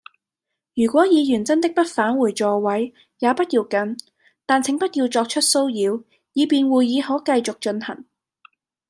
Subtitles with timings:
[0.73, 3.95] 如果議員真的不返回座位，也不要緊，
[4.47, 8.05] 但請不要作出騷擾，以便會議可繼續進行。